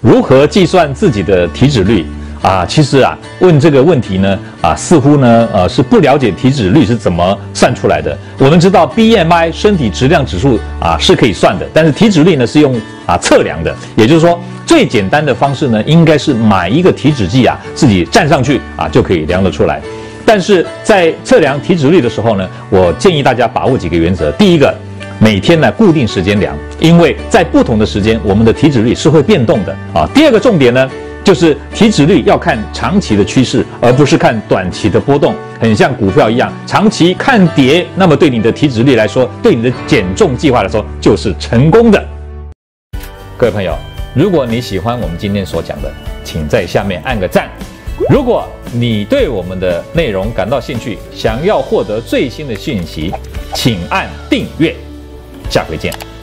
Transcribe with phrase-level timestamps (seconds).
[0.00, 2.04] 如何计算自己的体脂率
[2.42, 2.64] 啊？
[2.66, 8.16] 其实啊，问这个问题呢，啊，似乎呢，呃，是不了解体脂率是怎么算出来的。
[8.38, 13.74] 我们知道 BMI 身体质量指数啊是可以算的，但是体脂率呢是用啊测量的。
[13.96, 19.80] 也就是说，最简单的方式呢，应该是买一个体脂计啊，自己站上去啊就可以量得出来。
[20.24, 24.30] 但是在测量体脂率的时候呢，我建议大家把握几个原则。
[24.32, 24.72] 第一个。
[25.18, 30.08] 每天呢，固定时间量，因为在不同的时间，我们的体脂率是会变动的啊。
[30.14, 30.90] 第二个重点呢，
[31.24, 35.34] 就是体脂率要看长期的趋势，而不是看短期的波动。
[35.58, 42.04] 很像股票一样，长期看跌，那么对你的体脂率来说，对你的减重计划来说，就是成功的。
[43.38, 43.74] 各位朋友，
[44.14, 45.90] 如果你喜欢我们今天所讲的，
[46.24, 47.48] 请在下面按个赞。
[48.10, 53.10] 如果你对我们的内容感到兴趣，想要获得最新的讯息，
[53.54, 54.76] 请按订阅。
[55.50, 56.15] 下回见。